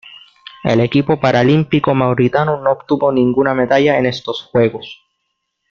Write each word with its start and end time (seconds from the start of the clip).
El 0.63 0.79
equipo 0.79 1.19
paralímpico 1.19 1.93
mauritano 1.93 2.59
no 2.59 2.71
obtuvo 2.71 3.11
ninguna 3.11 3.53
medalla 3.53 3.99
en 3.99 4.07
estos 4.07 4.41
Juegos. 4.51 4.99